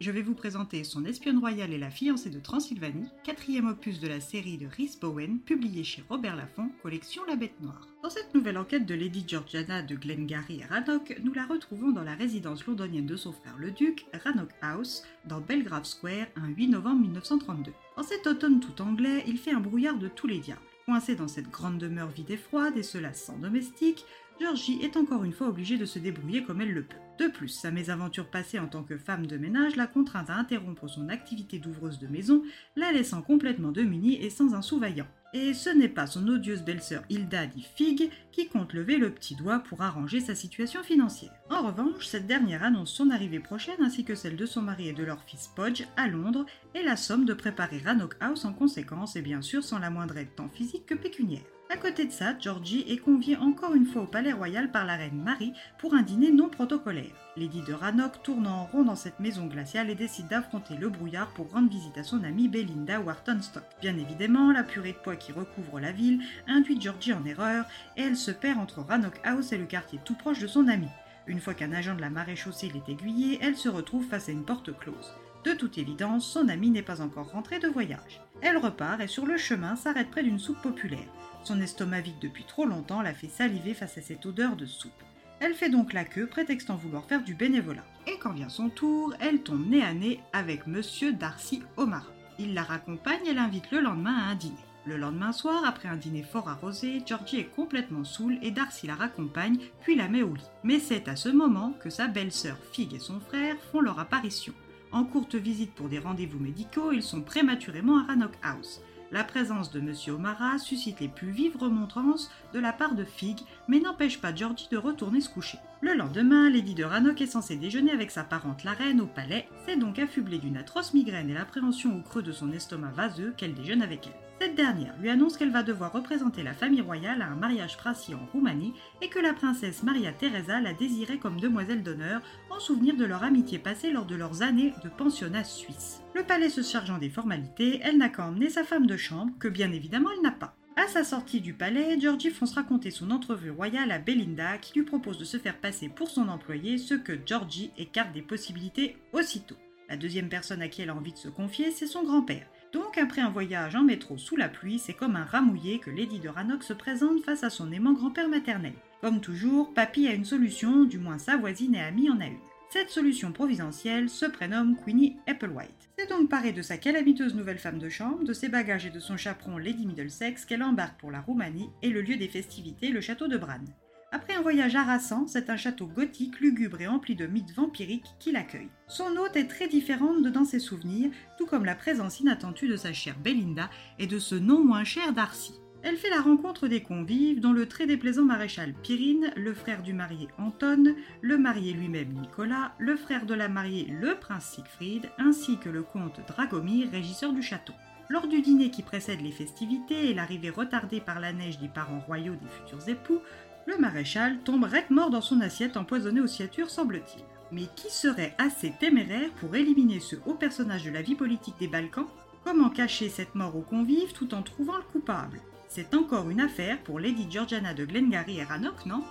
[0.00, 4.08] Je vais vous présenter Son espionne royale et la fiancée de Transylvanie, quatrième opus de
[4.08, 7.88] la série de Rhys Bowen, publié chez Robert Laffont, collection La Bête Noire.
[8.02, 12.04] Dans cette nouvelle enquête de Lady Georgiana de Glengarry et Rannoch, nous la retrouvons dans
[12.04, 16.68] la résidence londonienne de son frère le duc, Rannoch House, dans Belgrave Square, un 8
[16.68, 17.72] novembre 1932.
[17.96, 20.60] En cet automne tout anglais, il fait un brouillard de tous les diables.
[20.86, 24.04] Coincé dans cette grande demeure vide et froide, et cela sans domestique,
[24.40, 26.96] Georgie est encore une fois obligée de se débrouiller comme elle le peut.
[27.18, 30.86] De plus, sa mésaventure passée en tant que femme de ménage l'a contrainte à interrompre
[30.86, 32.44] son activité d'ouvreuse de maison,
[32.76, 35.08] la laissant complètement démunie et sans un sous-vaillant.
[35.38, 39.34] Et ce n'est pas son odieuse belle-sœur Hilda dit Fig qui compte lever le petit
[39.34, 41.34] doigt pour arranger sa situation financière.
[41.50, 44.94] En revanche, cette dernière annonce son arrivée prochaine ainsi que celle de son mari et
[44.94, 49.14] de leur fils Podge à Londres et la somme de préparer Rannoch House en conséquence
[49.16, 51.44] et bien sûr sans la moindre aide tant physique que pécuniaire.
[51.68, 54.94] À côté de ça, Georgie est conviée encore une fois au palais royal par la
[54.94, 57.12] reine Marie pour un dîner non protocolaire.
[57.36, 61.32] Lady de Rannoch tourne en rond dans cette maison glaciale et décide d'affronter le brouillard
[61.32, 63.64] pour rendre visite à son amie Belinda Whartonstock.
[63.80, 67.64] Bien évidemment, la purée de poids qui recouvre la ville induit Georgie en erreur
[67.96, 70.86] et elle se perd entre Rannoch House et le quartier tout proche de son amie.
[71.26, 74.44] Une fois qu'un agent de la maréchaussée l'est aiguillé, elle se retrouve face à une
[74.44, 75.14] porte close.
[75.44, 78.20] De toute évidence, son amie n'est pas encore rentrée de voyage.
[78.40, 81.08] Elle repart et sur le chemin s'arrête près d'une soupe populaire.
[81.46, 84.90] Son estomac vide depuis trop longtemps la fait saliver face à cette odeur de soupe.
[85.38, 87.84] Elle fait donc la queue, prétextant vouloir faire du bénévolat.
[88.08, 92.10] Et quand vient son tour, elle tombe nez à nez avec Monsieur Darcy O'Mara.
[92.40, 94.56] Il la raccompagne et l'invite le lendemain à un dîner.
[94.86, 98.96] Le lendemain soir, après un dîner fort arrosé, Georgie est complètement saoule et Darcy la
[98.96, 100.50] raccompagne, puis la met au lit.
[100.64, 104.52] Mais c'est à ce moment que sa belle-sœur Fig et son frère font leur apparition.
[104.90, 108.80] En courte visite pour des rendez-vous médicaux, ils sont prématurément à Rannoch House.
[109.12, 109.92] La présence de M.
[110.08, 114.68] O'Mara suscite les plus vives remontrances de la part de Fig, mais n'empêche pas Georgie
[114.70, 115.58] de retourner se coucher.
[115.80, 119.48] Le lendemain, Lady de Rannoch est censée déjeuner avec sa parente la reine au palais.
[119.64, 123.54] C'est donc affublée d'une atroce migraine et l'appréhension au creux de son estomac vaseux qu'elle
[123.54, 124.25] déjeune avec elle.
[124.56, 128.24] Dernière lui annonce qu'elle va devoir représenter la famille royale à un mariage princier en
[128.32, 128.72] Roumanie
[129.02, 133.22] et que la princesse Maria Teresa la désirait comme demoiselle d'honneur en souvenir de leur
[133.22, 136.00] amitié passée lors de leurs années de pensionnat suisse.
[136.14, 139.48] Le palais se chargeant des formalités, elle n'a qu'à emmener sa femme de chambre, que
[139.48, 140.56] bien évidemment elle n'a pas.
[140.76, 144.86] À sa sortie du palais, Georgie fonce raconter son entrevue royale à Belinda qui lui
[144.86, 149.56] propose de se faire passer pour son employé, ce que Georgie écarte des possibilités aussitôt.
[149.90, 152.46] La deuxième personne à qui elle a envie de se confier, c'est son grand-père.
[152.76, 155.88] Donc, après un voyage en métro sous la pluie, c'est comme un rat mouillé que
[155.88, 158.74] Lady de Rannoch se présente face à son aimant grand-père maternel.
[159.00, 162.36] Comme toujours, Papy a une solution, du moins sa voisine et amie en a une.
[162.68, 165.88] Cette solution providentielle se prénomme Queenie Applewhite.
[165.98, 169.00] C'est donc parée de sa calamiteuse nouvelle femme de chambre, de ses bagages et de
[169.00, 173.00] son chaperon Lady Middlesex qu'elle embarque pour la Roumanie et le lieu des festivités, le
[173.00, 173.64] château de Bran.
[174.12, 178.30] Après un voyage harassant, c'est un château gothique, lugubre et empli de mythes vampiriques qui
[178.30, 178.68] l'accueille.
[178.86, 182.76] Son hôte est très différente de dans ses souvenirs, tout comme la présence inattendue de
[182.76, 183.68] sa chère Belinda
[183.98, 185.54] et de ce non moins cher Darcy.
[185.82, 189.92] Elle fait la rencontre des convives, dont le très déplaisant maréchal Pyrrhine, le frère du
[189.92, 195.58] marié Anton, le marié lui-même Nicolas, le frère de la mariée le prince Siegfried, ainsi
[195.58, 197.74] que le comte Dragomir, régisseur du château.
[198.08, 201.98] Lors du dîner qui précède les festivités et l'arrivée retardée par la neige des parents
[201.98, 203.20] royaux des futurs époux,
[203.66, 207.22] le maréchal tombe rec mort dans son assiette empoisonnée aux sciatures, semble-t-il.
[207.52, 211.68] Mais qui serait assez téméraire pour éliminer ce haut personnage de la vie politique des
[211.68, 212.06] Balkans?
[212.44, 215.40] Comment cacher cette mort aux convives tout en trouvant le coupable?
[215.68, 219.02] C'est encore une affaire pour Lady Georgiana de Glengarry et Rannoch, non?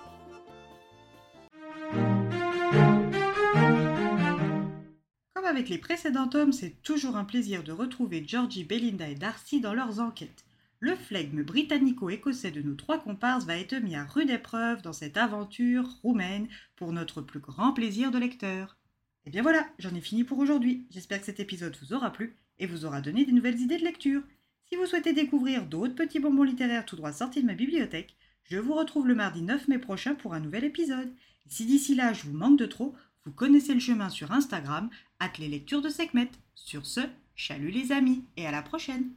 [5.34, 9.60] Comme avec les précédents tomes, c'est toujours un plaisir de retrouver Georgie, Belinda et Darcy
[9.60, 10.46] dans leurs enquêtes
[10.80, 15.18] le flegme britannico-écossais de nos trois comparses va être mis à rude épreuve dans cette
[15.18, 18.78] aventure roumaine pour notre plus grand plaisir de lecteur.
[19.26, 20.86] Et eh bien voilà, j'en ai fini pour aujourd'hui.
[20.92, 23.84] J'espère que cet épisode vous aura plu et vous aura donné des nouvelles idées de
[23.84, 24.22] lecture.
[24.70, 28.58] Si vous souhaitez découvrir d'autres petits bonbons littéraires tout droit sortis de ma bibliothèque, je
[28.58, 31.12] vous retrouve le mardi 9 mai prochain pour un nouvel épisode.
[31.46, 32.94] Et si d'ici là je vous manque de trop,
[33.26, 34.90] vous connaissez le chemin sur Instagram,
[35.20, 36.30] at les lectures de Sekhmet.
[36.54, 37.02] Sur ce,
[37.36, 39.10] chalut les amis et à la prochaine